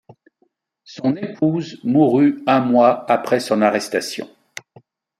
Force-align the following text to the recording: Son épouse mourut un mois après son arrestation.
Son 0.83 1.15
épouse 1.15 1.77
mourut 1.83 2.41
un 2.47 2.59
mois 2.61 3.05
après 3.11 3.39
son 3.39 3.61
arrestation. 3.61 4.27